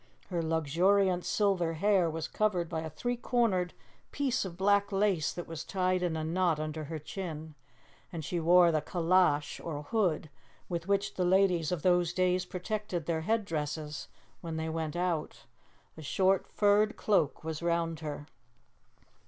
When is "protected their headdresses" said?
12.47-14.07